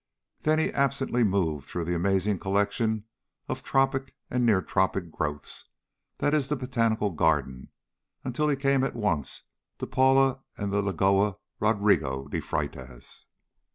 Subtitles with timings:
[0.39, 3.03] Then he absently moved through the amazing collection
[3.47, 5.65] of tropic and near tropic growths
[6.17, 7.69] that is the Botanical Garden
[8.23, 9.43] until he came at once
[9.77, 13.27] to Paula and the Lagoa Rodrico de Freitas.